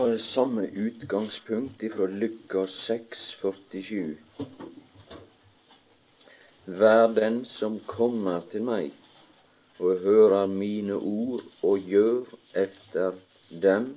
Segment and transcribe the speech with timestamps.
[0.00, 4.16] ta det samme utgangspunkt ifra Lukas 6, 47.
[6.64, 8.94] Vær den som kommer til meg
[9.76, 12.32] og hører mine ord og gjør
[12.62, 13.18] efter
[13.66, 13.90] dem.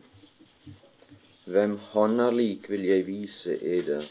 [1.46, 4.04] Hvem han er lik, vil jeg vise eder.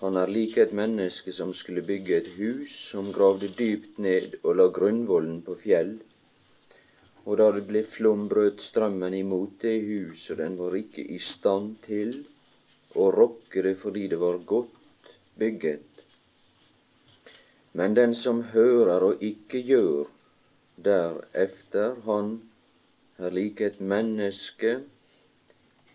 [0.00, 4.56] Han er lik et menneske som skulle bygge et hus, som gravde dypt ned og
[4.56, 5.98] la grunnvollen på fjell.
[7.24, 11.76] Og da det ble flom, brøt strømmen imot det huset, den var ikke i stand
[11.86, 12.16] til
[12.98, 16.02] å rokke det fordi det var godt bygget.
[17.78, 20.10] Men den som hører og ikke gjør
[20.84, 22.34] derefter, han
[23.18, 24.80] er lik et menneske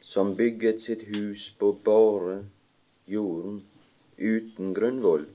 [0.02, 2.40] som bygget sitt hus på bare
[3.08, 3.62] jorden,
[4.18, 5.28] uten grunnvoll.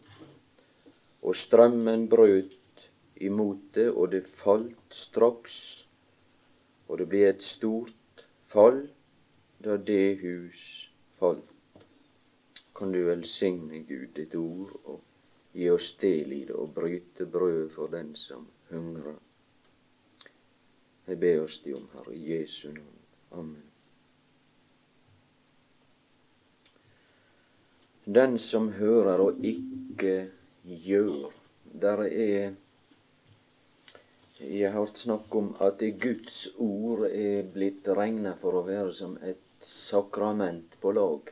[1.23, 2.89] Og strømmen brøt
[3.21, 5.82] imot det, og det falt straks
[6.93, 8.83] og det ble et stort fall
[9.65, 10.61] da det hus
[11.17, 11.49] falt.
[12.77, 15.01] Kan du velsigne Gud ditt ord og
[15.57, 19.17] gi oss del i det og bryte brød for den som hungrer.
[21.07, 22.99] Jeg ber oss det om, Herre Jesu navn.
[23.31, 23.63] Amen.
[28.05, 30.29] Den som hører og ikke
[30.65, 31.33] gjør.
[31.81, 32.53] Der er
[34.43, 39.15] jeg har hørt snakk om at Guds ord er blitt regna for å være som
[39.23, 41.31] et sakrament på lag.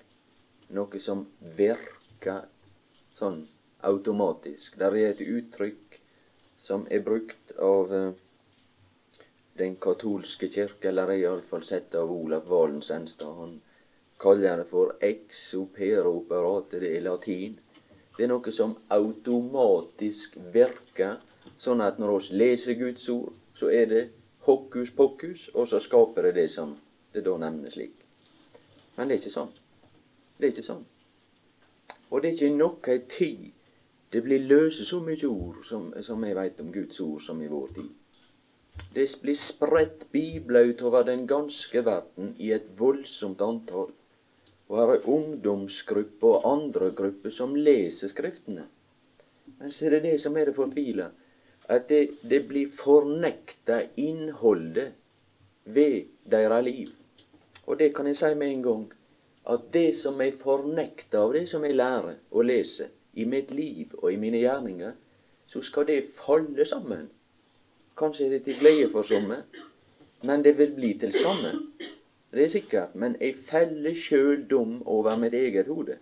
[0.77, 1.25] Noe som
[1.59, 2.45] virker
[3.19, 3.43] sånn
[3.87, 4.77] automatisk.
[4.79, 5.99] Der er et uttrykk
[6.63, 8.13] som er brukt av eh,
[9.59, 13.35] den katolske kirke, eller iallfall sett av Olav Valen Senstad.
[13.41, 13.57] Han
[14.23, 17.59] kaller det for ex opera operate, det er latin.
[18.17, 21.19] Det er noe som automatisk virker
[21.61, 24.03] Sånn at når vi leser Guds ord, så er det
[24.47, 26.77] hokus pokus, og så skaper det det som
[27.13, 27.97] det da nevnes slik.
[28.97, 29.53] Men det er ikke sånn.
[30.39, 30.85] Det er ikke sånn.
[32.11, 33.51] Og det er ikke noe tid
[34.11, 37.51] det blir løse så mye ord som, som jeg veit om Guds ord som i
[37.51, 37.91] vår tid.
[38.95, 43.93] Det blir spredt bibler utover den ganske verden i et voldsomt antall.
[44.67, 48.67] Og her er ungdomsgrupper og andre grupper som leser Skriftene.
[49.59, 51.11] Men så er det det som er det fortvila
[51.71, 54.93] at det, det blir fornekta innholdet
[55.65, 56.89] ved deres liv.
[57.67, 58.93] Og det kan jeg si med en gang,
[59.51, 63.95] at det som er fornekta av det som jeg lærer og leser i mitt liv
[64.03, 64.97] og i mine gjerninger,
[65.47, 67.07] så skal det falle sammen.
[67.99, 69.43] Kanskje er det til glede for somme,
[70.23, 71.55] men det vil bli til skamme.
[72.33, 75.97] Det er sikkert, men jeg feller sjøl dom over mitt eget hode.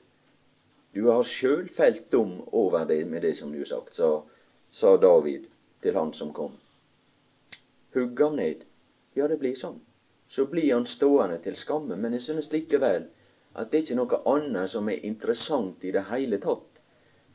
[0.94, 4.10] Du har sjøl felt dom over det med det som du har sagt, sa,
[4.72, 5.44] sa David
[5.82, 6.56] til han som kom.
[7.94, 8.64] Hugg ham ned.
[9.16, 9.78] Ja, det blir sånn.
[10.28, 11.96] Så blir han stående til skamme.
[11.96, 13.08] Men jeg synes likevel
[13.54, 16.66] at det er ikke noe annet som er interessant i det hele tatt.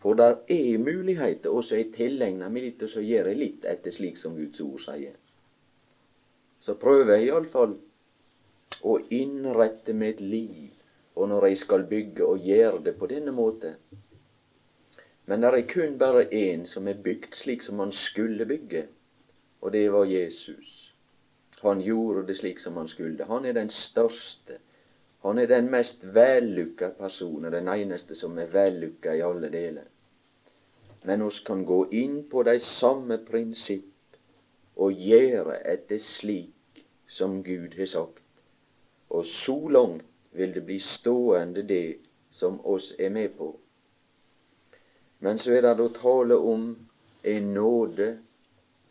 [0.04, 3.92] For der er muligheter er jeg tilegner meg litt, og så gjør jeg litt etter
[3.92, 5.16] slik som Guds ord sier.
[6.60, 7.78] Så prøver jeg iallfall
[8.84, 10.74] å innrette mitt liv,
[11.16, 13.80] og når jeg skal bygge, og gjøre det på denne måten,
[15.26, 18.88] men det er kun bare én som er bygd slik som han skulle bygge,
[19.62, 20.94] og det var Jesus.
[21.62, 23.26] Han gjorde det slik som han skulle.
[23.26, 24.58] Han er den største.
[25.24, 29.88] Han er den mest vellykka personen, den eneste som er vellykka i alle deler.
[31.04, 34.18] Men oss kan gå inn på de samme prinsipp
[34.76, 38.24] og gjøre etter slik som Gud har sagt.
[39.10, 41.98] Og så langt vil det bli stående det
[42.32, 43.54] som oss er med på.
[45.24, 46.64] Men så er det da tale om
[47.24, 48.08] en nåde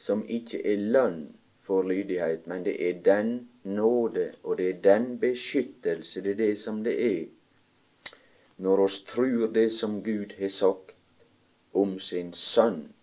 [0.01, 1.19] som ikke er lønn
[1.67, 6.59] for lydighet, men det er den nåde, og det er den beskyttelse, det er det
[6.59, 7.27] som det er.
[8.57, 10.95] Når oss trur det som Gud har sagt
[11.75, 12.95] om sin sønn,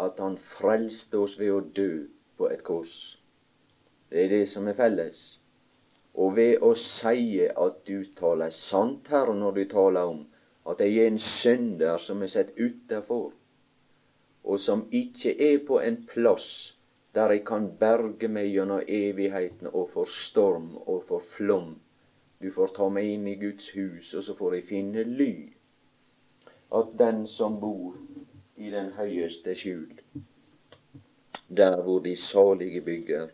[0.00, 1.92] at han frelste oss ved å dø
[2.38, 2.96] på et kors.
[4.10, 5.22] Det er det som er felles.
[6.14, 10.26] Og ved å sie at du taler sant, Herre, når du taler om
[10.68, 13.32] at jeg er en synder som er sett utafor,
[14.44, 16.78] og som ikke er på en plass
[17.14, 21.78] der jeg kan berge meg gjennom evigheten og for storm og for flom.
[22.42, 25.32] Du får ta meg inn i Guds hus, og så får jeg finne ly.
[26.78, 27.96] At den som bor
[28.56, 29.88] i den høyeste skjul,
[31.48, 33.32] der hvor de salige bygger,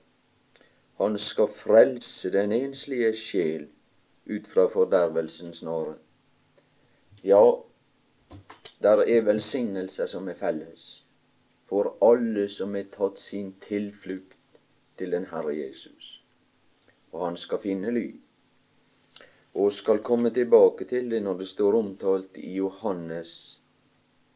[1.03, 3.67] han skal frelse den enslige sjel
[4.31, 5.99] ut fra fordervelsens snare.
[7.25, 7.41] Ja,
[8.83, 11.05] der er velsignelser som er felles
[11.71, 14.59] for alle som er tatt sin tilflukt
[14.99, 16.11] til den Herre Jesus.
[17.13, 18.07] Og han skal finne ly.
[19.55, 23.61] og skal komme tilbake til det når det står omtalt i Johannes,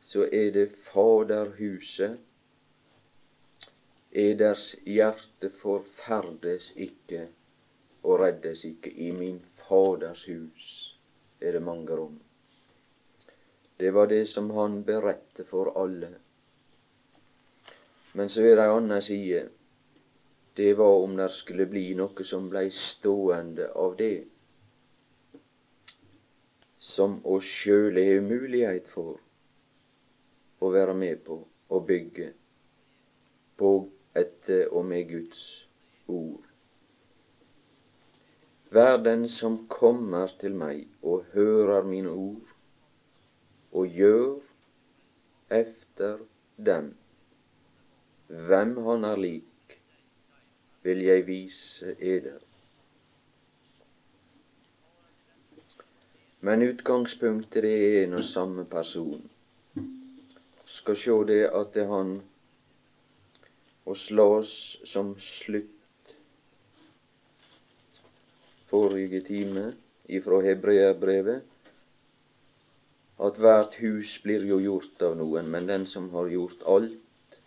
[0.01, 2.21] så er det Faderhuset.
[4.13, 7.27] Eders hjerte forferdes ikke
[8.03, 8.95] og reddes ikke.
[8.95, 10.71] I min Faders hus
[11.41, 12.21] er det mange rom.
[13.79, 16.11] Det var det som han beredte for alle.
[18.13, 19.45] Men så er det ei anna side.
[20.59, 24.27] Det var om det skulle bli noe som blei stående av det
[26.89, 29.21] som oss sjøle har mulighet for
[30.59, 31.39] å være med på
[31.69, 32.33] å bygge
[33.61, 33.73] på
[34.19, 35.43] etter og med Guds
[36.07, 36.43] ord.
[38.75, 42.48] Vær den som kommer til meg og hører mine ord
[43.79, 44.39] og gjør
[45.51, 46.19] efter
[46.67, 46.91] dem.
[48.27, 49.79] Hvem han er lik,
[50.83, 52.39] vil jeg vise eder.
[56.41, 59.31] Men utgangspunktet er en og samme person.
[60.65, 62.13] Skal sjå det at det er han
[63.89, 64.53] å slås
[64.87, 66.15] som slutt
[68.69, 69.71] forrige time
[70.09, 71.58] ifra Hebreerbrevet
[73.19, 77.39] at hvert hus blir jo gjort av noen, men den som har gjort alt,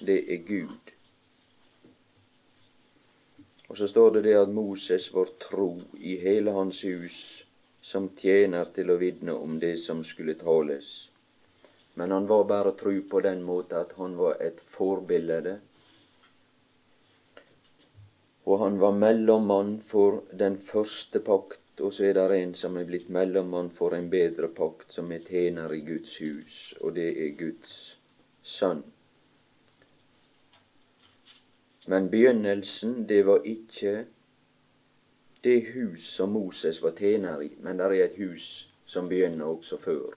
[0.00, 0.90] det er Gud.
[3.68, 5.68] Og så står det det at Moses var tro
[5.98, 7.16] i hele hans hus
[7.84, 10.90] som tjener til å vitne om det som skulle tales.
[11.94, 15.58] Men han var bare tru på den måten at han var et forbilde.
[18.44, 22.86] Og han var mellommann for den første pakt og så er det en som er
[22.86, 27.32] blitt mellommann for en bedre pakt, som er tjener i Guds hus, og det er
[27.38, 28.00] Guds
[28.42, 28.84] sønn.
[31.86, 34.04] Men begynnelsen, det var ikke
[35.44, 39.78] det hus som Moses var tjener i, men det er et hus som begynner også
[39.78, 40.14] før.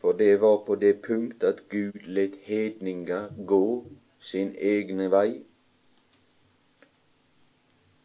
[0.00, 3.84] For det var på det punkt at Gud let hedninger gå
[4.20, 5.42] sin egne vei,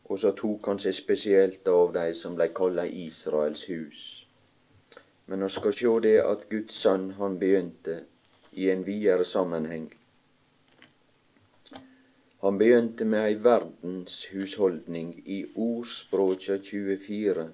[0.06, 4.02] og så tok han seg spesielt av de som blei kalla Israels hus.
[5.26, 8.04] Men vi skal sjå det at Guds sønn, han begynte
[8.54, 9.88] i en videre sammenheng.
[12.46, 17.48] Han begynte med ei verdenshusholdning i Ordspråka 24.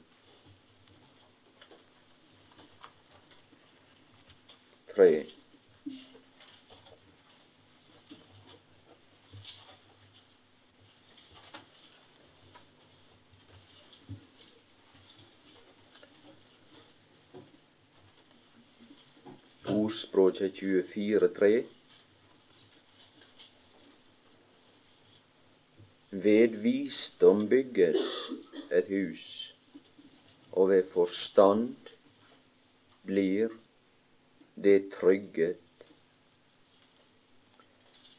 [4.95, 5.11] Tre.
[19.91, 21.63] Ordspråket 24.3.
[26.09, 27.99] Ved visdom bygges
[28.71, 29.25] et hus,
[30.51, 31.75] og ved forstand
[33.03, 33.51] blir
[34.55, 35.59] det trygget.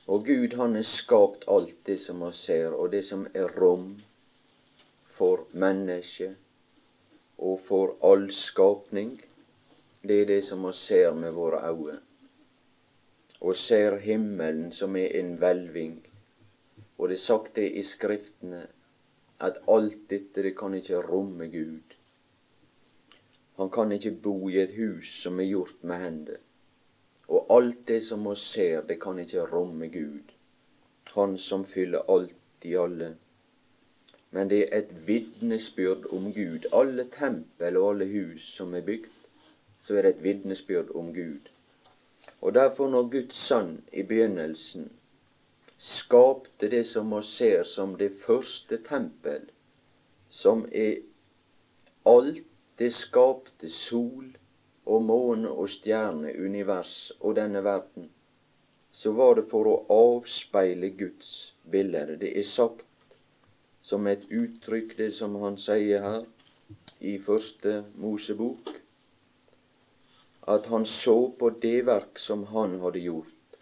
[0.07, 3.95] Og Gud han har skapt alt det som vi ser, og det som er rom
[5.17, 6.37] for mennesket
[7.39, 9.23] og for all skapning
[10.03, 11.99] det er det som vi ser med våre øyne.
[13.41, 16.07] Og ser himmelen som er en hvelving.
[16.99, 18.67] Og det er sagt det i Skriftene
[19.41, 21.97] at alt dette, det kan ikke romme Gud.
[23.57, 26.37] Han kan ikke bo i et hus som er gjort med hender.
[27.29, 30.35] Og alt det som vi ser, det kan ikke romme Gud.
[31.15, 33.17] Han som fyller alt i alle.
[34.31, 36.67] Men det er et vitnesbyrd om Gud.
[36.73, 39.22] Alle tempel og alle hus som er bygd,
[39.83, 41.51] så er det et vitnesbyrd om Gud.
[42.41, 44.91] Og derfor, når Guds sønn i begynnelsen
[45.79, 49.49] skapte det som vi ser som det første tempel,
[50.31, 51.03] som er
[52.07, 52.45] alt
[52.79, 54.33] det skapte sol
[54.87, 58.11] og måne og stjerne, univers og denne verden,
[58.93, 62.17] så var det for å avspeile Guds bilde.
[62.21, 62.87] Det er sagt
[63.83, 66.25] som et uttrykk, det som han sier her
[67.01, 68.82] i første Mosebok,
[70.47, 73.59] at han så på det verk som han hadde gjort.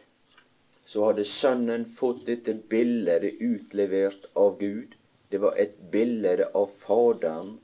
[0.86, 4.96] Så hadde Sønnen fått dette bildet utlevert av Gud.
[5.28, 7.58] Det var et bilde av Faderen.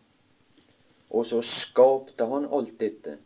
[1.11, 3.17] Og så skapte han alt dette.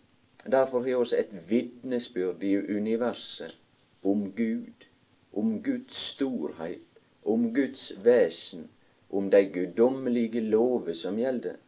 [0.46, 3.56] Derfor har vi også et vitnesbyrd i universet
[4.02, 4.86] om Gud,
[5.32, 6.86] om Guds storhet,
[7.24, 8.70] om Guds vesen,
[9.10, 11.58] om de guddommelige lover som gjelder.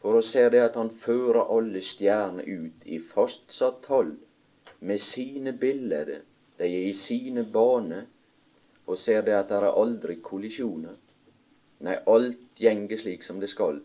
[0.00, 4.14] For å se det at han fører alle stjerner ut i fastsatt tall
[4.80, 6.22] med sine bilder.
[6.56, 8.06] De er i sine baner,
[8.86, 10.96] og ser det at det er aldri kollisjoner.
[11.84, 13.80] Nei, alt gjenger slik som det skal.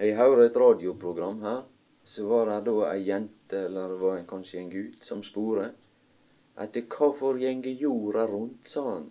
[0.00, 1.62] Jeg hører et radioprogram her.
[2.04, 5.70] Så var det da ei jente, eller det var kanskje en gutt, som spurte
[6.60, 9.06] at hvorfor gjenge jorda rundt, sa han.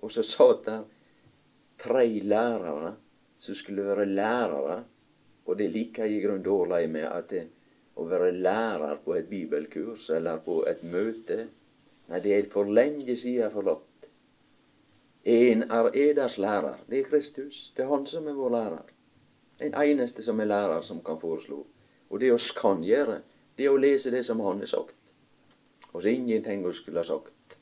[0.00, 0.84] Og så satt der
[1.82, 2.94] tre lærere
[3.38, 4.84] som skulle være lærere.
[5.46, 7.46] Og det liker jeg i grunnen dårlig med, at det,
[7.96, 11.46] å være lærer på et bibelkurs eller på et møte
[12.06, 14.04] Nei, det er for lenge siden forlatt.
[15.26, 16.76] En er eders lærer.
[16.86, 17.72] Det er Kristus.
[17.76, 18.92] Det er Han som er vår lærer.
[19.58, 21.64] Den eneste som er lærer, som kan foreslå.
[22.10, 23.18] Og det oss kan gjøre,
[23.58, 24.94] det er å lese det som Han har sagt.
[25.92, 27.58] Og så ingenting vi skulle ha sagt.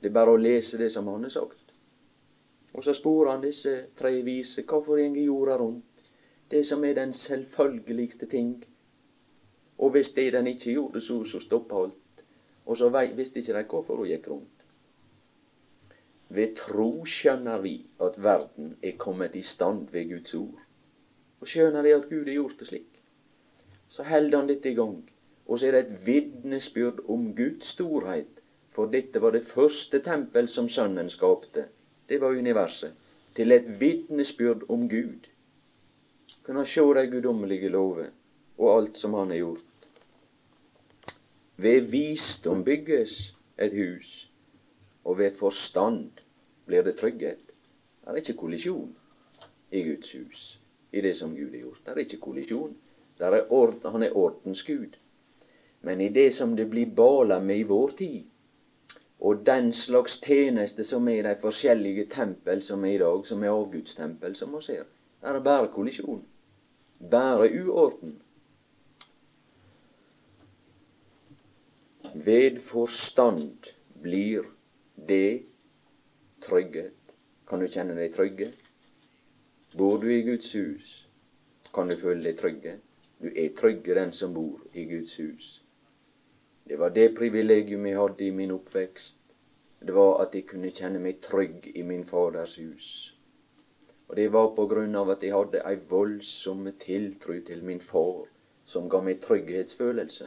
[0.00, 1.74] Det er bare å lese det som Han har sagt.
[2.72, 5.91] Og så spør han disse tre vise hvorfor går jorda rundt?
[6.52, 8.64] Det som er den selvfølgeligste ting
[9.82, 12.24] og hvis det den ikke gjorde, så, så stoppa alt.
[12.66, 14.60] Og så visste ikke de hvorfor hun gikk rundt.
[16.28, 20.60] Ved tro skjønner vi at verden er kommet i stand ved Guds ord.
[21.40, 23.02] Og skjønner vi at Gud har gjort det slik.
[23.88, 25.02] Så holder han dette i gang.
[25.46, 28.38] Og så er det et vitnesbyrd om Guds storhet.
[28.70, 31.66] For dette var det første tempel som Sønnen skapte.
[32.08, 32.94] Det var universet.
[33.36, 35.26] Til et vitnesbyrd om Gud.
[36.46, 38.08] Kan han sjå dei guddommelige lover
[38.58, 39.86] og alt som han har gjort.
[41.62, 44.30] Ved visdom bygges et hus,
[45.04, 46.10] og ved forstand
[46.66, 47.44] blir det trygghet.
[48.02, 48.90] Det er ikke kollisjon
[49.70, 50.58] i Guds hus,
[50.92, 51.80] i det som Gud har gjort.
[51.84, 52.74] Det er ikke kollisjon.
[53.22, 54.98] Er ord, han er ordens Gud.
[55.82, 58.24] Men i det som det blir bala med i vår tid,
[59.20, 63.44] og den slags tjeneste som er i de forskjellige tempel som er i dag, som
[63.44, 64.84] er avgudstempel, som vi ser,
[65.22, 66.24] der er bare kollisjon.
[67.10, 68.22] Bare uorden.
[72.14, 74.42] Ved forstand blir
[75.08, 75.42] det
[76.46, 76.94] trygghet.
[77.48, 78.52] Kan du kjenne deg trygge?
[79.76, 81.08] Bor du i Guds hus,
[81.74, 82.76] kan du føle deg trygge.
[83.22, 85.62] Du er trygge, den som bor i Guds hus.
[86.68, 89.18] Det var det privilegium jeg hadde i min oppvekst.
[89.86, 93.11] Det var at jeg kunne kjenne meg trygg i min Faders hus.
[94.12, 98.26] Og det var på grunn av at jeg hadde ei voldsom tiltro til min far,
[98.68, 100.26] som ga meg trygghetsfølelse.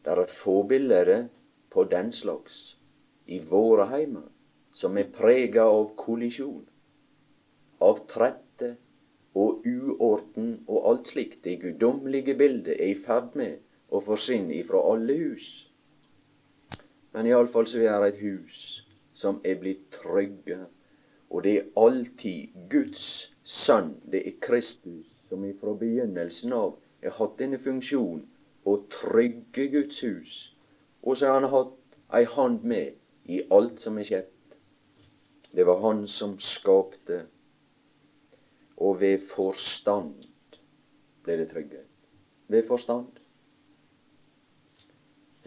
[0.00, 1.26] Det er få bilder
[1.68, 2.62] på den slags
[3.28, 4.24] i våre heimer
[4.72, 6.64] som er prega av kollisjon,
[7.84, 8.72] av trette
[9.36, 11.42] og uorden og alt slikt.
[11.44, 13.60] Det guddommelige bildet er i ferd med
[13.92, 15.52] å forsvinne ifra alle hus.
[17.12, 18.66] Men iallfall så er det et hus
[19.12, 20.64] som er blitt trygge,
[21.30, 27.38] og det er alltid Guds sønn, det er Kristus, som ifra begynnelsen av har hatt
[27.38, 28.24] denne funksjonen
[28.68, 30.32] å trygge Guds hus.
[31.02, 31.76] Og så har han hatt
[32.18, 32.98] ei hand med
[33.30, 34.32] i alt som er skjedd.
[35.54, 37.24] Det var han som skapte,
[38.76, 40.26] og ved forstand
[41.24, 41.88] ble det trygghet.
[42.50, 43.18] Ved forstand.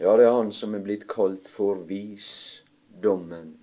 [0.00, 3.54] Ja, det er han som er blitt kalt for visdommen.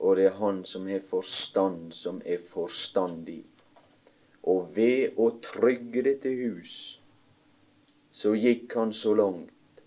[0.00, 3.42] Og det er han som har forstand, som er forstandig.
[4.42, 6.76] Og ved å trygge dette hus,
[8.12, 9.82] så gikk han så langt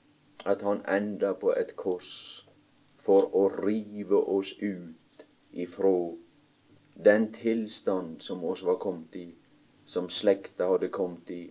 [0.46, 2.12] at han enda på et kors
[3.08, 5.26] for å rive oss ut
[5.66, 5.94] ifra
[7.08, 9.28] den tilstand som oss var kommet i,
[9.86, 11.44] som slekta hadde kommet i.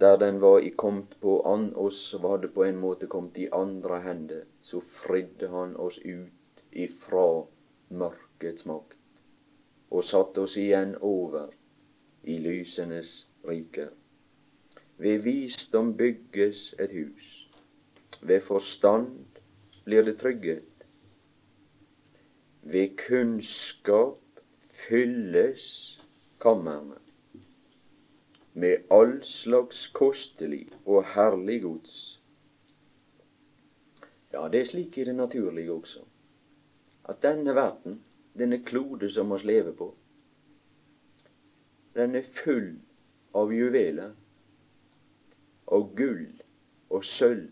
[0.00, 4.00] Der den var i kommet på an, oss hadde på en måte kommet i andre
[4.04, 6.35] hender, så fridde han oss ut
[6.84, 7.26] ifra
[7.88, 8.96] mørkets makt
[9.90, 11.48] og satte oss igjen over
[12.26, 13.12] i lysenes
[13.48, 13.88] rike.
[14.98, 17.32] Ved visdom bygges et hus.
[18.22, 19.40] Ved forstand
[19.84, 20.86] blir det trygghet.
[22.62, 24.40] Ved kunnskap
[24.70, 25.66] fylles
[26.40, 26.98] kammerne
[28.56, 31.96] med all slags kostelig og herlig gods.
[34.32, 36.00] Ja, det er slik i det naturlige også,
[37.08, 38.00] at denne verden,
[38.38, 39.90] denne klode som vi lever på,
[41.96, 42.74] den er full
[43.36, 44.12] av juveler
[45.72, 46.26] og gull
[46.90, 47.48] og sølv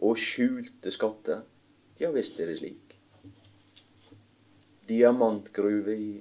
[0.00, 1.42] og skjulte skatter.
[2.00, 2.94] Ja visst er det slik.
[4.88, 6.12] Diamantgruve i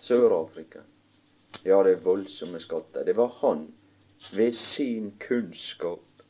[0.00, 0.80] Sør-Afrika.
[1.66, 3.04] Ja, det er voldsomme skatter.
[3.04, 3.66] Det var han,
[4.32, 6.22] ved sin kunnskap,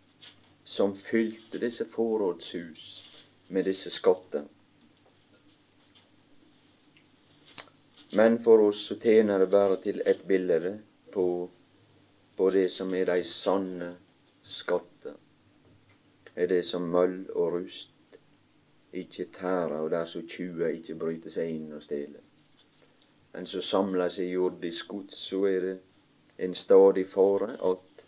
[0.65, 2.89] som fylte disse forrådshus
[3.49, 4.49] med disse skatter.
[8.17, 10.79] Men for oss så tjener det bare til et bilde
[11.13, 11.29] på
[12.39, 13.89] på det som er de sanne
[14.47, 15.17] skatter,
[16.37, 18.19] er det som møll og rust
[18.95, 22.23] ikke tærer, og der så tjuver ikke bryter seg inn og stjeler.
[23.35, 25.75] en som samler seg jordisk gods, så er det
[26.39, 28.05] en stadig fare at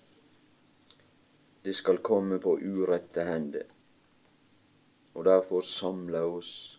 [1.64, 3.66] det skal komme på urette hender.
[5.14, 6.78] Og derfor samler oss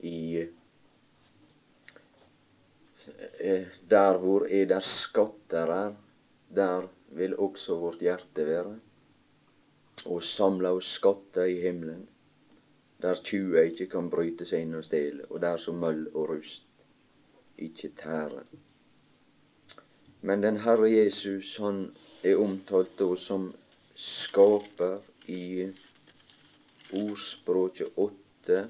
[0.00, 0.46] i
[3.90, 5.94] Der hvor er der skatter er,
[6.54, 8.76] der vil også vårt hjerte være.
[10.06, 12.08] Og samle oss skatter i himmelen,
[13.02, 16.66] der tjuva ikke kan bryte seg inn og stjele, og der som møll og rust
[17.58, 18.44] ikke tærer.
[20.20, 23.52] Men den Herre Jesus, han er omtalt da som
[23.94, 24.98] skaper
[25.30, 25.68] i
[26.92, 28.68] ordspråket 8,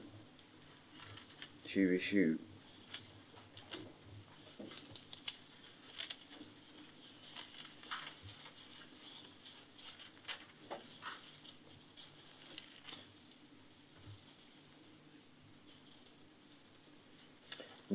[1.67, 2.46] 27.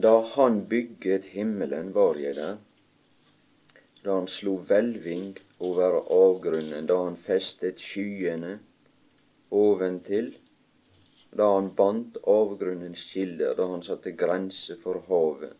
[0.01, 2.58] Da han bygget himmelen, var jeg der.
[4.03, 8.55] Da han slo hvelving over avgrunnen, da han festet skyene
[9.51, 10.31] oventil,
[11.38, 15.53] da han bandt avgrunnens kilder, da han satte grense for havet,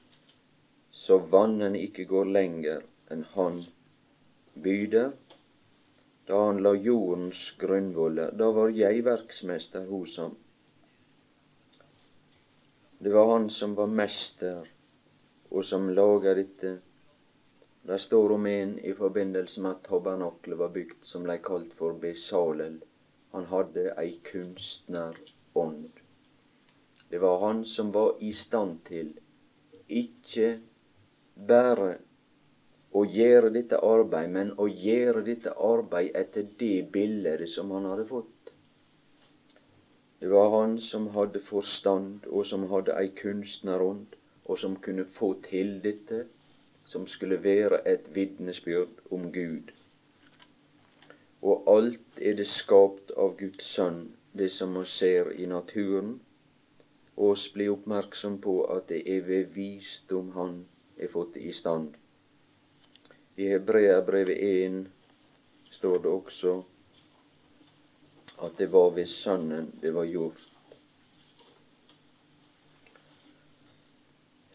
[0.92, 2.82] så vannene ikke går lenger
[3.14, 3.62] enn han
[4.64, 5.12] byder.
[6.28, 10.34] Da han la jordens grunnvoller, da var jeg verksmester hos ham.
[13.04, 14.68] Det var han som var mester,
[15.50, 16.76] og som laga dette.
[17.82, 21.98] Det står om en i forbindelse med at tabernaklet var bygd, som blei kalt for
[22.04, 22.76] Besalel.
[23.34, 25.98] Han hadde ei kunstnerånd.
[27.10, 29.10] Det var han som var i stand til
[29.90, 30.52] ikke
[31.50, 31.90] bare
[32.94, 38.06] å gjøre dette arbeid, men å gjøre dette arbeid etter det bildet som han hadde
[38.14, 38.31] fått.
[40.22, 45.34] Det var han som hadde forstand, og som hadde ei kunstnerånd, og som kunne få
[45.48, 46.26] til dette,
[46.86, 49.72] som skulle være et vitnesbyrd om Gud.
[51.42, 56.20] Og alt er det skapt av Guds sønn, det som vi ser i naturen.
[57.18, 60.60] Oss blir oppmerksom på at det er ved visdom han
[60.98, 61.96] er fått i stand.
[63.42, 64.86] I Hebreabrevet 1
[65.74, 66.60] står det også
[68.42, 70.48] at det var ved Sønnen det var gjort.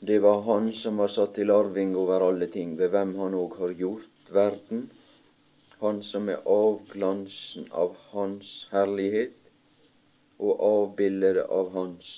[0.00, 3.58] Det var Han som var satt til arving over alle ting, ved hvem Han òg
[3.58, 4.90] har gjort verden.
[5.80, 9.50] Han som er avglansen av Hans herlighet
[10.38, 12.12] og avbildet av Hans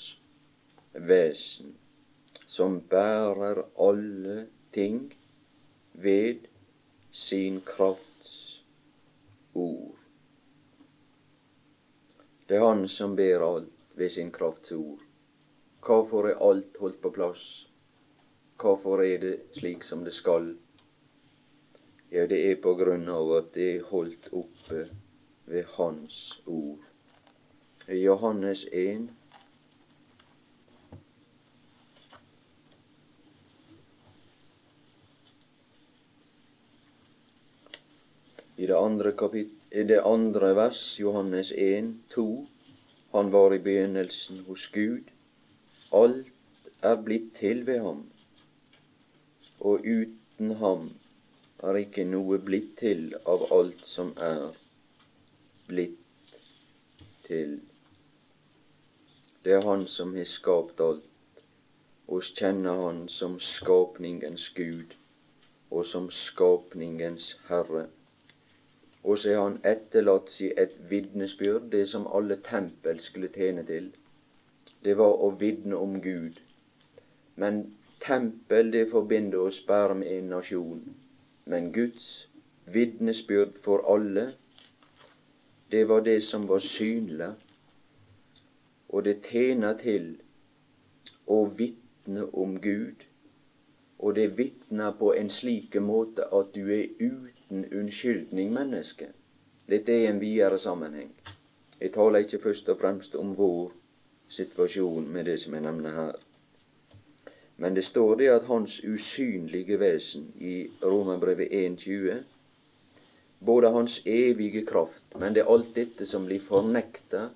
[0.92, 1.74] vesen,
[2.46, 5.08] som bærer alle ting
[5.92, 6.48] ved
[7.12, 8.62] sin krafts
[9.54, 9.97] ord.
[12.48, 15.02] Det er Han som ber alt ved sin krafts ord.
[15.84, 17.42] Hvorfor er alt holdt på plass?
[18.56, 20.54] Hvorfor er det slik som det skal?
[22.12, 24.86] Ja, det er på grunn av at det er holdt oppe
[25.44, 26.80] ved Hans ord.
[27.88, 29.10] Johannes 1
[38.56, 42.46] I det andre kapittel i det andre vers, Johannes 1, 2.
[43.12, 45.10] Han var i begynnelsen hos Gud.
[45.92, 46.26] Alt
[46.82, 48.06] er blitt til ved ham,
[49.60, 50.90] og uten ham
[51.62, 54.54] er ikke noe blitt til av alt som er
[55.68, 56.36] blitt
[57.26, 57.58] til.
[59.44, 61.04] Det er Han som har skapt alt.
[62.08, 64.96] Oss kjenner Han som skapningens Gud
[65.70, 67.88] og som skapningens Herre.
[69.08, 73.86] Og så har han etterlatt seg et vitnesbyrd, det som alle tempel skulle tjene til.
[74.84, 76.42] Det var å vitne om Gud.
[77.40, 77.62] Men
[78.04, 80.82] tempel, det forbinder oss bare med en nasjon.
[81.46, 82.28] Men Guds
[82.76, 84.26] vitnesbyrd for alle,
[85.72, 87.30] det var det som var synlig.
[88.88, 90.12] Og det tjener til
[91.26, 93.08] å vitne om Gud.
[93.98, 99.06] Og det vitner på en slik måte at du er ute uten unnskyldning menneske.
[99.68, 101.12] Dette er en videre sammenheng.
[101.80, 103.72] Jeg taler ikke først og fremst om vår
[104.28, 106.12] situasjon med det som jeg nevner her.
[107.56, 112.22] Men det står det at Hans usynlige vesen i Romerbrevet 1,20
[113.40, 117.28] både Hans evige kraft, men det er alt dette som blir fornekta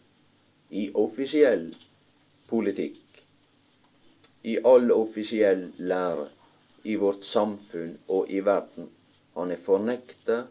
[0.70, 1.74] i offisiell
[2.48, 3.22] politikk,
[4.42, 6.28] i all offisiell lære,
[6.84, 8.90] i vårt samfunn og i verden.
[9.34, 10.42] Han er fornekta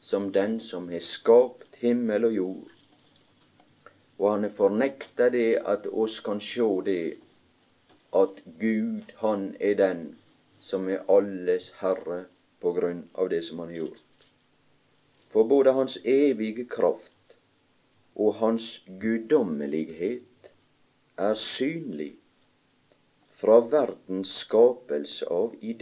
[0.00, 2.70] som den som har skapt himmel og jord.
[4.18, 7.02] Og han er fornekta det at oss kan sjå det
[8.16, 10.04] at Gud, han er den
[10.60, 12.24] som er alles herre
[12.60, 14.26] på grunn av det som han har gjort.
[15.30, 17.36] For både hans evige kraft
[18.16, 20.50] og hans guddommelighet
[21.16, 22.14] er synlig
[23.40, 25.76] fra verdens skapelse av i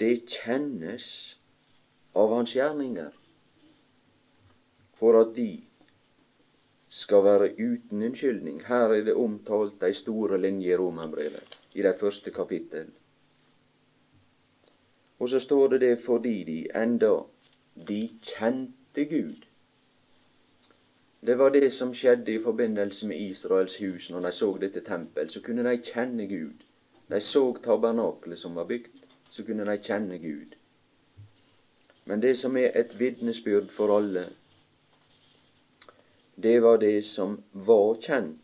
[0.00, 1.06] det kjennes
[2.14, 3.12] av hans gjerninger,
[4.98, 5.50] for at de
[6.92, 8.64] skal være uten unnskyldning.
[8.66, 12.90] Her er det omtalt de store linjer i Romerbrevet, i det første kapittel.
[15.18, 17.14] Og så står det det fordi de enda
[17.88, 19.46] de kjente Gud.
[21.26, 25.30] Det var det som skjedde i forbindelse med Israels hus når de så dette tempel.
[25.30, 26.66] Så kunne de kjenne Gud.
[27.08, 29.01] De så tabernaklet som var bygd,
[29.32, 30.54] så kunne de kjenne Gud.
[32.04, 34.26] Men det som er et vitnesbyrd for alle,
[36.36, 38.38] det var det som var kjent,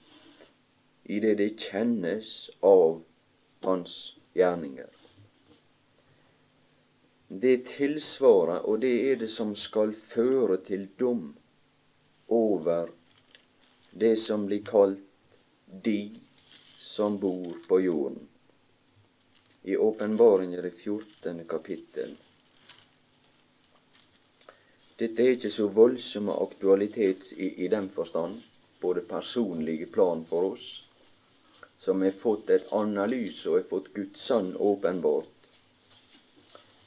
[1.04, 3.02] i det det kjennes av
[3.64, 4.88] hans gjerninger.
[7.28, 11.34] Det tilsvarer, og det er det som skal føre til dom
[12.28, 12.88] over
[13.92, 15.04] det som blir kalt
[15.84, 16.00] de
[16.80, 18.28] som bor på jorden.
[19.62, 21.44] I åpenbaringen i 14.
[21.48, 22.16] kapittel
[24.98, 28.40] dette er ikke så voldsomme aktualitet i, i den forstand,
[28.80, 30.64] på det personlige plan for oss,
[31.78, 35.46] som har fått et analyse og har fått Guds sann åpenbart.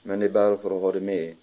[0.04, 1.38] Men det er bare for å ha det med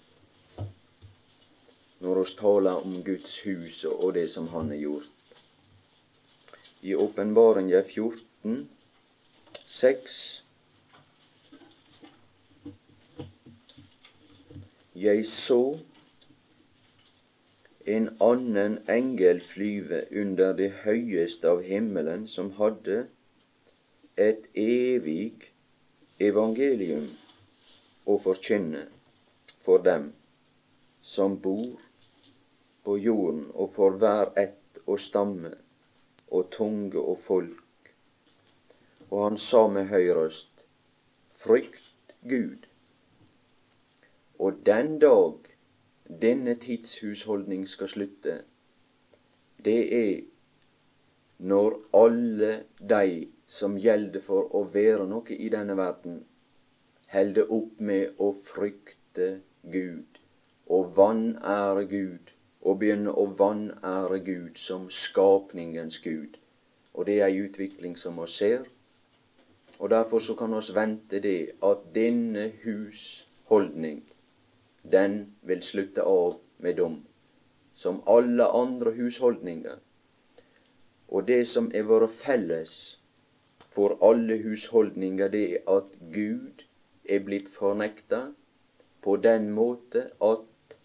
[2.05, 5.33] når vi taler om Guds hus og det som Han har gjort.
[6.81, 8.69] I åpenbaringen 14,
[9.65, 10.21] 6
[14.99, 15.79] Jeg så
[17.85, 22.97] en annen engel flyve under det høyeste av himmelen, som hadde
[24.19, 25.47] et evig
[26.19, 27.07] evangelium
[28.03, 28.83] å forkynne
[29.63, 30.11] for dem
[31.13, 31.79] som bor
[32.83, 35.53] på jorden, og for hver ett og stamme
[36.27, 37.93] og tunge og folk.
[39.09, 40.65] Og han sa med høy røst,
[41.39, 41.87] frykt
[42.27, 42.68] Gud.
[44.39, 45.33] Og den dag
[46.21, 48.41] denne tidshusholdning skal slutte,
[49.65, 50.21] det er
[51.39, 56.21] når alle de som gjelder for å være noe i denne verden,
[57.11, 59.29] holder opp med å frykte
[59.73, 60.19] Gud
[60.67, 66.37] og vanære Gud og begynner å vanære Gud som skapningens Gud.
[66.93, 68.63] Og det er ei utvikling som vi ser.
[69.79, 74.03] Og derfor så kan vi vente det at denne husholdning
[74.83, 77.05] den vil slutte av med dom,
[77.73, 79.77] som alle andre husholdninger.
[81.09, 82.75] Og det som er vært felles
[83.73, 86.63] for alle husholdninger, det er at Gud
[87.09, 88.27] er blitt fornekta
[89.01, 90.75] på den måte at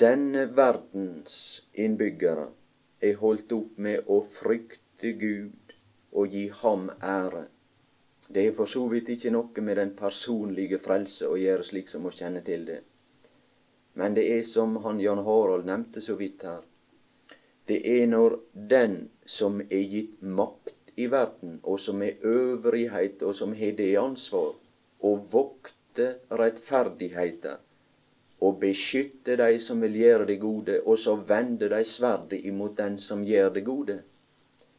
[0.00, 1.36] denne verdens
[1.74, 2.48] innbyggere
[3.00, 5.74] er holdt opp med å frykte Gud
[6.12, 7.46] og gi ham ære.
[8.28, 12.04] Det er for så vidt ikke noe med den personlige frelse å gjøre, slik som
[12.06, 12.82] å kjenne til det.
[13.96, 16.66] Men det er som han Jan Harald nevnte så vidt her.
[17.68, 23.34] Det er når den som er gitt makt i verden, og som er øvrighet, og
[23.34, 24.54] som har det ansvar
[25.00, 27.64] å vokte rettferdigheten,
[28.40, 32.98] og beskytte de som vil gjøre det gode, og så vende de sverdet imot den
[33.02, 34.00] som gjør det gode,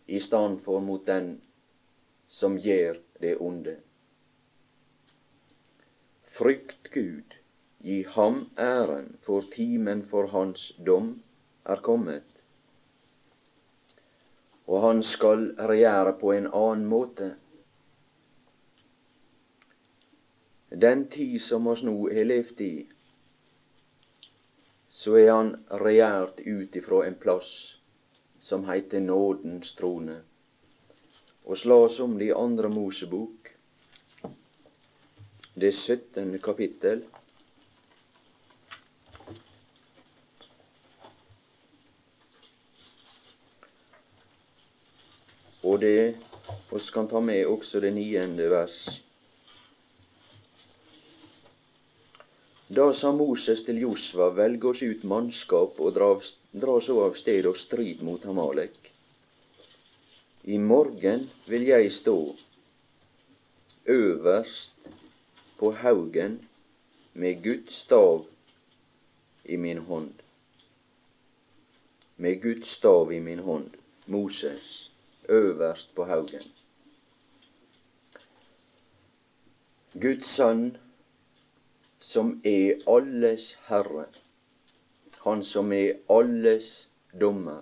[0.08, 1.38] i stedet for mot den
[2.28, 3.78] som gjør det onde.
[6.24, 7.36] Frykt Gud,
[7.80, 11.22] gi ham æren, for timen for hans dom
[11.66, 12.24] er kommet.
[14.68, 17.34] Og han skal regjere på en annen måte.
[20.70, 22.74] Den tid som oss nå har levd i,
[24.90, 27.52] så er han regjert ut ifra en plass
[28.40, 30.22] som heiter nådens trone
[31.50, 33.48] og slå oss om de Andre Mosebok,
[35.58, 37.02] det syttende kapittel.
[45.66, 46.16] Og det
[46.70, 48.78] vi kan ta med også det niende vers.
[52.70, 56.14] Da sa Moses til Josva, velg oss ut mannskap og dra,
[56.54, 58.89] dra så av sted og strid mot Hamalek.
[60.50, 62.36] I morgen vil jeg stå
[63.86, 64.74] øverst
[65.60, 66.50] på haugen
[67.14, 68.26] med Guds stav
[69.46, 70.14] i min hånd.
[72.18, 73.70] Med Guds stav i min hånd.
[74.06, 74.92] Moses
[75.28, 76.52] øverst på haugen.
[80.02, 80.78] Guds sønn,
[82.00, 84.08] som er alles herre,
[85.26, 86.88] han som er alles
[87.22, 87.62] dommer,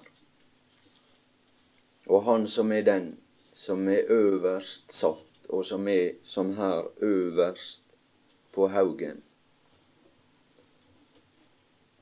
[2.08, 3.17] og han som er den
[3.54, 7.84] som er øverst satt, og som er som her øverst
[8.54, 9.24] på haugen.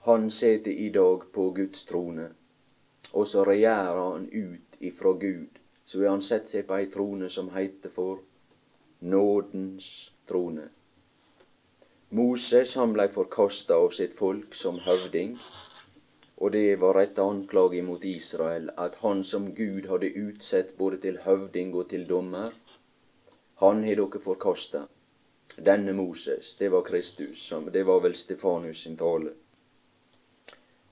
[0.06, 2.30] Han sitter i dag på Guds trone,
[3.14, 5.48] og så regjerer han ut ifra Gud.
[5.86, 8.20] Så har han sett seg på ei trone som heiter for
[9.00, 10.68] nådens trone.
[12.10, 15.38] Moses han blei forkasta av sitt folk som høvding,
[16.38, 21.20] og det var et anklage mot Israel at han som Gud hadde utsett både til
[21.24, 22.52] høvding og til dommer,
[23.60, 24.86] han har dere forkasta.
[25.66, 29.32] Denne Moses, det var Kristus, det var vel Stefanus sin tale.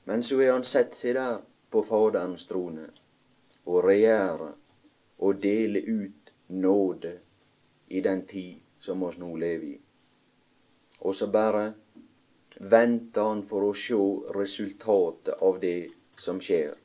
[0.06, 2.88] Men så har han sett seg der på Faderens trone
[3.65, 4.53] og regjere
[5.19, 7.17] og dele ut nåde
[7.88, 9.79] i den tid som oss nå lever i.
[10.99, 11.73] Og så bare
[12.59, 13.97] venter han for å se
[14.35, 15.89] resultatet av det
[16.19, 16.75] som skjer.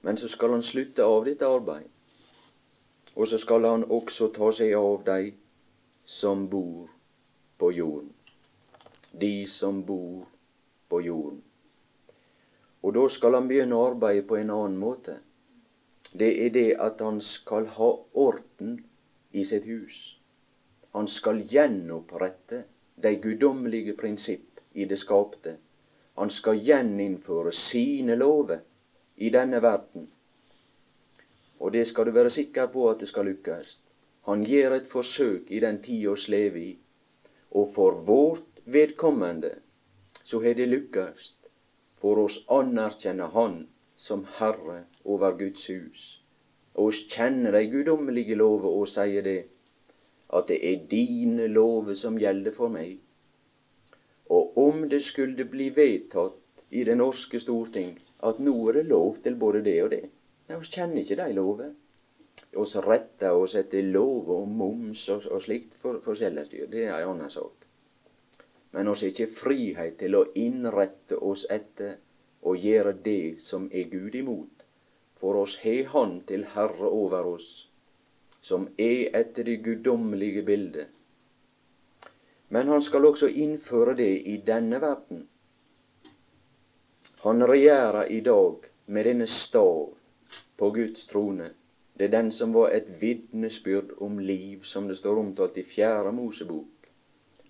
[0.00, 1.90] Men så skal han slutte av dette arbeidet.
[3.18, 5.32] Og så skal han også ta seg av de
[6.06, 6.86] som bor
[7.58, 8.12] på jorden.
[9.12, 10.28] De som bor
[10.88, 11.42] på jorden.
[12.82, 15.18] Og da skal han begynne å arbeide på en annen måte.
[16.12, 18.78] Det er det at han skal ha orden
[19.34, 19.98] i sitt hus.
[20.94, 22.62] Han skal gjenopprette
[23.02, 25.56] de guddommelige prinsipp i det skapte.
[26.18, 28.58] Han skal gjeninnføre sine lover
[29.16, 30.08] i denne verden.
[31.60, 33.78] Og det skal du være sikker på at det skal lykkes.
[34.28, 36.78] Han gjør et forsøk i den tid vi lever i,
[37.50, 39.54] og for vårt vedkommende
[40.24, 41.34] så har det lykkes
[42.00, 46.22] for oss anerkjenner Han som Herre over Guds hus.
[46.74, 49.46] Og oss kjenner de guddommelige lover og sier det,
[50.34, 52.98] at det er dine lover som gjelder for meg.
[54.28, 57.94] Og om det skulle bli vedtatt i det norske storting
[58.28, 60.04] at nå er det lov til både det og det,
[60.48, 61.72] Nei, oss kjenner ikke de lover.
[62.56, 66.68] Oss retter oss etter lover om moms og, og slikt for, forskjellig styr.
[66.72, 67.68] Det er ei anna sak
[68.70, 71.96] men oss har ikke frihet til å innrette oss etter
[72.46, 74.64] og gjøre det som er Gud imot.
[75.18, 77.67] For oss har Han til Herre over oss,
[78.40, 80.86] som er etter det guddommelige bildet.
[82.48, 85.26] Men han skal også innføre det i denne verden.
[87.20, 89.90] Han regjerer i dag med denne stav
[90.56, 91.50] på Guds trone.
[91.98, 96.12] Det er den som var et vitnesbyrd om liv, som det står omtalt i Fjerde
[96.12, 96.88] Mosebok.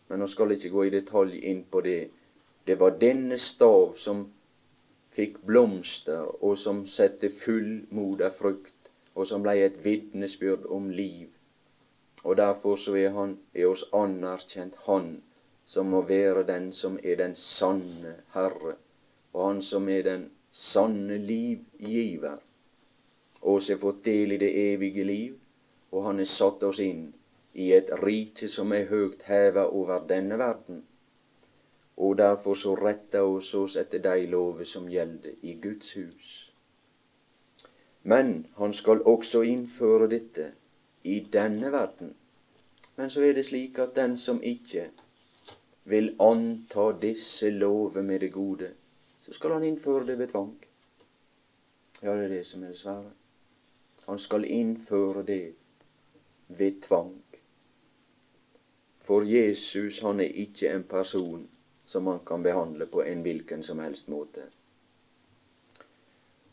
[0.08, 2.08] Men nå skal ikke gå i detalj inn på det.
[2.66, 4.24] Det var denne stav som
[5.12, 8.77] fikk blomster, og som sette fullmoda frukt,
[9.18, 11.28] og som blei et vitnesbyrd om liv.
[12.22, 15.08] Og derfor så er han er oss anerkjent Han
[15.64, 18.76] som må være den som er den sanne Herre,
[19.32, 22.38] og Han som er den sanne livgiver.
[23.42, 25.34] Oss har fått del i det evige liv,
[25.90, 27.08] og Han har satt oss inn
[27.54, 30.84] i et rike som er høgt heva over denne verden.
[31.96, 36.47] Og derfor så retter oss oss etter de lover som gjelder i Guds hus.
[38.08, 40.52] Men han skal også innføre dette
[41.04, 42.14] i denne verden.
[42.96, 44.86] Men så er det slik at den som ikke
[45.84, 48.70] vil anta disse lover med det gode,
[49.22, 50.56] så skal han innføre det ved tvang.
[52.02, 53.12] Ja, det er det som er det svære.
[54.08, 55.54] Han skal innføre det
[56.48, 57.14] ved tvang.
[59.04, 61.48] For Jesus han er ikke en person
[61.86, 64.48] som man kan behandle på en hvilken som helst måte.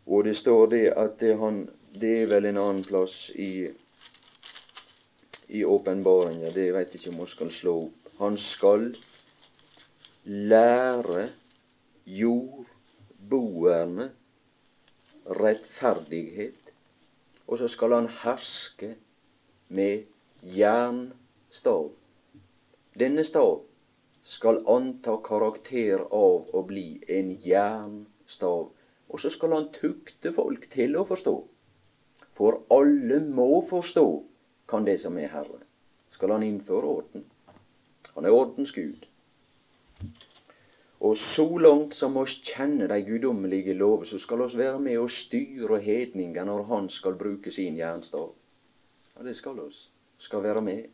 [0.05, 3.69] Og det står det at det, han, det er vel en annen plass i
[5.47, 8.09] i åpenbaringa, det veit ikke om vi skal slå opp.
[8.17, 8.87] Han skal
[10.25, 11.29] lære
[12.05, 14.09] jordboerne
[15.25, 16.73] rettferdighet,
[17.47, 18.95] og så skal han herske
[19.69, 20.05] med
[20.55, 21.91] jernstav.
[22.99, 23.59] Denne stav
[24.25, 28.71] skal anta karakter av å bli en jernstav,
[29.15, 31.33] og så skal han tukte folk til å forstå.
[32.35, 34.03] For alle må forstå,
[34.67, 35.61] kan det som er Herre.
[36.11, 37.23] Skal han innføre orden.
[38.17, 39.07] Han er ordensgud.
[40.99, 45.11] Og så langt som oss kjenner de guddommelige lover, så skal oss være med og
[45.15, 48.33] styre hedninger når han skal bruke sin jernstav.
[49.15, 49.85] Ja, det skal oss.
[50.19, 50.89] Skal være med.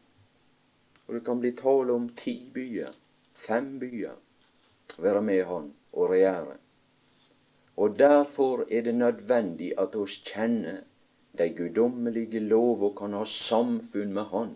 [1.08, 2.94] Og det kan bli tale om ti byer,
[3.34, 4.14] fem byer,
[5.02, 6.62] være med Han og regjere.
[7.82, 10.82] Og derfor er det nødvendig at oss kjenner
[11.38, 14.52] de guddommelige og kan ha samfunn med Han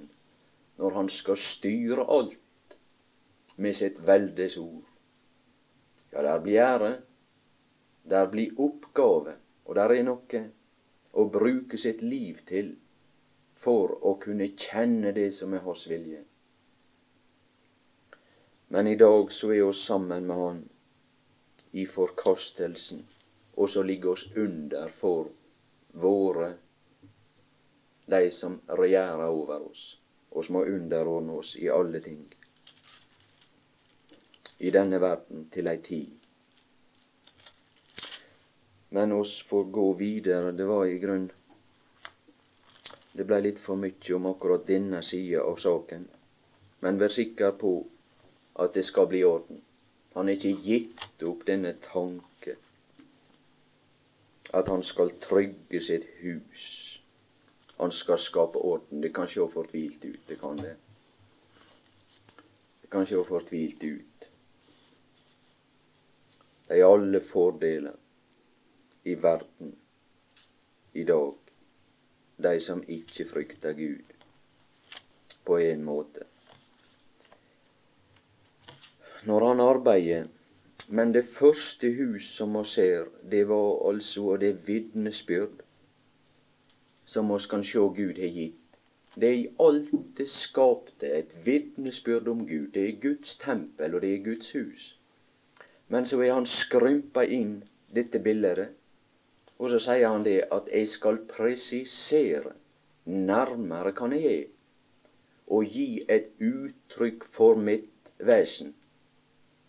[0.77, 2.75] når Han skal styre alt
[3.57, 4.83] med sitt veldes ord.
[6.13, 6.91] Ja, der blir ære,
[8.09, 9.33] der blir oppgave,
[9.65, 10.43] og der er noe
[11.13, 12.75] å bruke sitt liv til
[13.65, 16.21] for å kunne kjenne det som er Hans vilje.
[18.69, 20.63] Men i dag så er vi sammen med Han
[21.73, 23.05] i forkastelsen,
[23.55, 25.29] og så ligger oss under for
[25.91, 26.53] våre,
[28.05, 29.85] de som regjerer over oss.
[30.29, 32.25] Oss må underordne oss i alle ting.
[34.59, 36.11] I denne verden til ei tid.
[38.95, 40.51] Men oss får gå videre.
[40.51, 41.31] Det var i grunn
[43.15, 46.01] Det blei litt for mye om akkurat denne sida av saken.
[46.83, 47.71] Men vær sikker på
[48.59, 49.61] at det skal bli orden.
[50.15, 52.34] Han har ikke gitt opp denne tanke
[54.55, 56.65] at han skal trygge sitt hus.
[57.77, 59.01] Han skal skape orden.
[59.03, 60.75] Det kan se fortvilt ut, det kan det.
[62.81, 64.29] Det kan se fortvilt ut.
[66.67, 67.97] De er alle fordeler
[69.03, 69.75] i verden
[70.93, 71.33] i dag,
[72.37, 74.15] de som ikke frykter Gud,
[75.45, 76.23] på en måte.
[79.25, 80.27] Når han arbeider
[80.89, 85.63] Men det første hus som vi ser, det var altså det vitnesbyrd
[87.05, 88.61] som oss kan sjå Gud har gitt.
[89.15, 92.71] Det er i alt det skapte et vitnesbyrd om Gud.
[92.73, 94.99] Det er Guds tempel, og det er Guds hus.
[95.87, 97.63] Men så er han skrympa inn
[97.95, 98.67] dette bildet
[99.57, 102.51] og så sier han det at jeg skal presisere
[103.05, 104.39] nærmere kan jeg gi,
[105.47, 108.73] og gi et uttrykk for mitt vesen.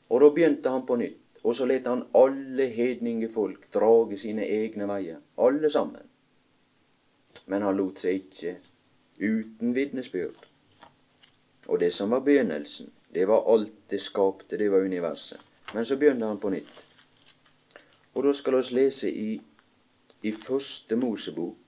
[0.09, 4.89] Og da begynte han på nytt, og så lot han alle hedningefolk drage sine egne
[4.89, 6.07] veier, alle sammen.
[7.47, 8.57] Men han lot seg ikke
[9.21, 10.47] uten vitnesbyrd.
[11.69, 15.41] Og det som var begynnelsen, det var alt det skapte, det var universet.
[15.75, 16.83] Men så begynner han på nytt.
[18.15, 19.41] Og da skal vi lese i
[20.23, 21.66] i Første Mosebok.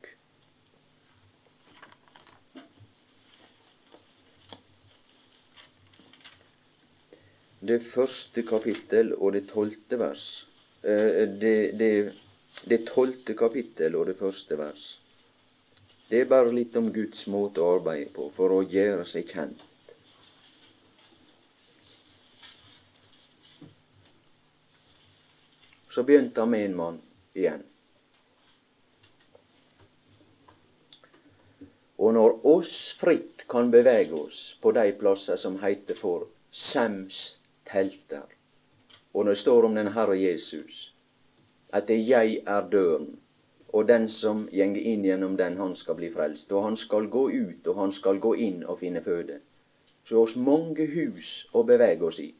[7.60, 10.24] Det første kapittel og det tolvte vers.
[10.86, 14.84] Eh, det, tolvte kapittel og det første vers.
[16.08, 19.64] Det er bare litt om Guds måte å arbeide på for å gjøre seg kjent.
[25.90, 27.00] Så begynte han med en mann
[27.34, 27.66] igjen.
[31.98, 37.37] Og når oss fritt kan bevege oss på de plasser som heiter for Sems
[37.70, 38.26] telter,
[39.14, 40.94] og når det står om den Herre Jesus,
[41.72, 43.18] at det jeg er døren,
[43.68, 46.52] og den som gjenger inn gjennom den, han skal bli frelst.
[46.52, 49.40] Og han skal gå ut, og han skal gå inn og finne føde.
[50.08, 52.30] Så oss mange hus å bevege oss i.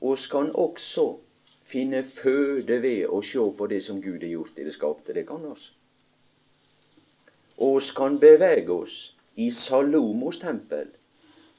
[0.00, 1.10] Oss kan også
[1.68, 5.12] finne føde ved å se på det som Gud har gjort i det skapte.
[5.12, 5.74] Det kan oss
[7.58, 8.96] oss kan bevege oss
[9.36, 10.88] i Salomos tempel.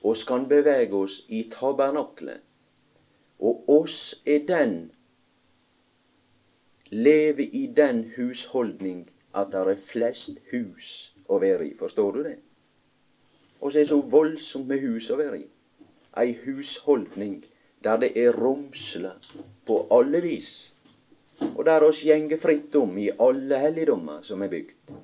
[0.03, 2.41] Oss kan bevege oss i tabernaklet.
[3.39, 4.91] Og oss er den
[6.89, 11.73] leve i den husholdning at det er flest hus å være i.
[11.77, 12.37] Forstår du det?
[13.61, 15.45] Og så er så voldsomt med hus å være i.
[16.17, 17.43] Ei husholdning
[17.83, 19.11] der det er romsle
[19.65, 20.73] på alle vis,
[21.55, 24.95] og der oss gjenger fritt om i alle helligdommer som er bygd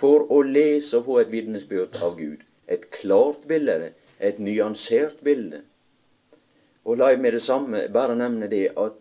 [0.00, 2.40] for å lese og få et vitnesbyrd av Gud.
[2.70, 5.62] Et klart bilde, et nyansert bilde.
[6.84, 8.98] Og la meg med det samme bare nevne det at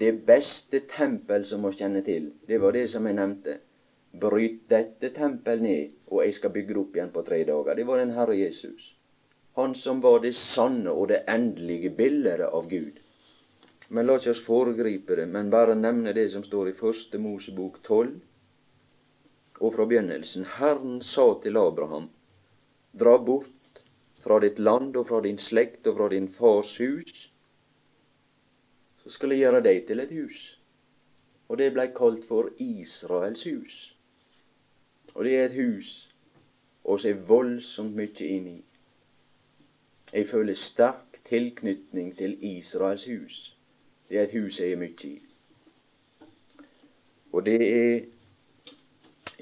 [0.00, 3.58] det beste tempel som vi kjenner til, det var det som jeg nevnte.
[4.20, 7.74] Bryt dette tempel ned, og jeg skal bygge det opp igjen på tre dager.
[7.76, 8.94] Det var den Herre Jesus.
[9.56, 13.00] Han som var det sanne og det endelige bildet av Gud.
[13.88, 18.18] Men la oss foregripe det, men bare nevne det som står i Første Mosebok tolv,
[19.60, 20.44] og fra begynnelsen.
[20.58, 22.10] Herren sa til Abraham,
[22.98, 23.80] dra bort
[24.24, 27.30] fra ditt land og fra din slekt og fra din fars hus,
[29.02, 30.40] så skal jeg gjøre deg til et hus.
[31.48, 33.76] Og det blei kalt for Israels hus.
[35.14, 35.92] Og det er et hus
[36.86, 38.58] oss er voldsomt mye inn i.
[40.12, 43.38] Jeg føler sterk tilknytning til Israels hus.
[44.08, 45.16] Det er et hus jeg er mye i.
[47.32, 48.04] Og det er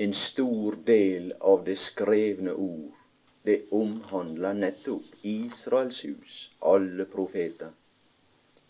[0.07, 2.97] en stor del av det skrevne ord,
[3.45, 7.73] det omhandler nettopp Israels hus, alle profeter.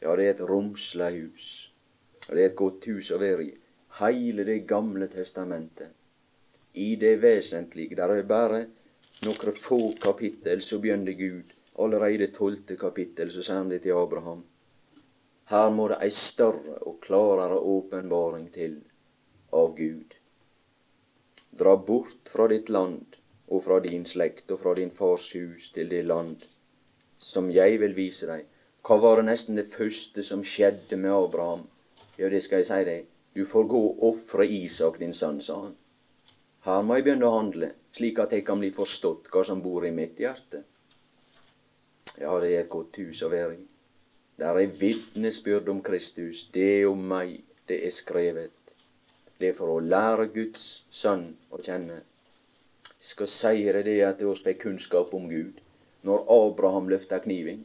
[0.03, 1.51] Ja, det er et romslig hus.
[2.29, 3.53] Og det er et godt hus å være i.
[4.01, 5.93] Hele Det gamle testamentet.
[6.75, 7.97] i det vesentlige.
[7.97, 8.67] Der er bare
[9.23, 11.55] noen få kapittel, så begynner Gud.
[11.79, 14.43] Allerede tolvte kapittel så sier han det til Abraham.
[15.51, 18.81] Her må det ei større og klarere åpenbaring til
[19.53, 20.15] av Gud.
[21.59, 23.19] Dra bort fra ditt land
[23.55, 26.43] og fra din slekt og fra din fars hus til det land
[27.25, 28.45] som jeg vil vise deg.
[28.85, 31.63] Hva var det nesten det første som skjedde med Abraham?
[32.19, 33.07] Ja, det skal jeg si deg.
[33.35, 35.73] Du får gå og ofre Isak, din sønn, sa han.
[36.67, 39.87] Her må jeg begynne å handle, slik at jeg kan bli forstått hva som bor
[39.89, 40.63] i mitt hjerte.
[42.21, 43.65] Ja, det er et godt hus å være i.
[44.39, 46.45] Der er vitnesbyrd om Kristus.
[46.55, 48.53] Det er om meg det er skrevet.
[49.41, 52.03] Det er for å lære Guds sønn å kjenne.
[53.05, 55.59] Skal seire det at vi fikk kunnskap om Gud
[56.09, 57.65] når Abraham løfta kniven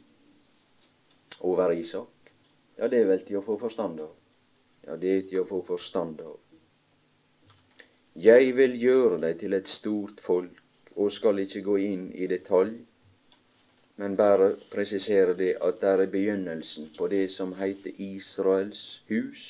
[1.40, 2.32] over Isak.
[2.78, 4.12] Ja, det er vel til å få forstand av.
[4.88, 6.36] Ja, det er til å få forstand av.
[8.20, 10.60] Jeg vil gjøre deg til et stort folk,
[10.96, 12.76] og skal ikke gå inn i detalj,
[14.00, 19.48] men bare presisere det at det er begynnelsen på det som heter Israels hus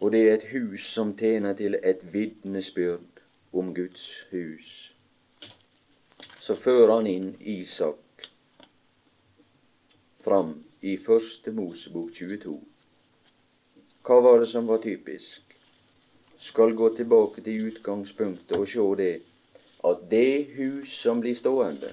[0.00, 3.09] og det er et hus som tjener til et vitnesbyrd
[3.52, 4.94] om Guds hus.
[6.40, 8.28] Så fører han inn Isak
[10.24, 12.58] fram i Første Mosebok 22.
[14.06, 15.42] Hva var det som var typisk?
[16.40, 19.12] Skal gå tilbake til utgangspunktet og sjå det
[19.84, 21.92] at det hus som blir stående,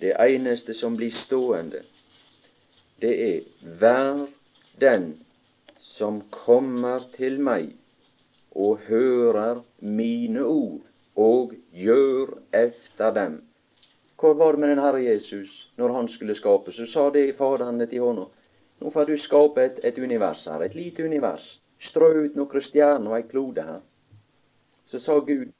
[0.00, 1.82] det eneste som blir stående,
[3.02, 3.40] det er
[3.78, 4.26] hver
[4.80, 5.12] den
[5.82, 7.74] som kommer til meg
[8.52, 10.80] og hører mine ord
[11.16, 13.42] og gjør efter dem.
[14.18, 16.72] Hva var det med den Herre Jesus når han skulle skape?
[16.72, 18.26] Så sa det Faderen til hånda.
[18.80, 21.60] Nå får du skape et, et, univers her, et lite univers.
[21.78, 23.80] Strø ut noen stjerner og ei klode her.
[24.86, 25.50] Så sa Gud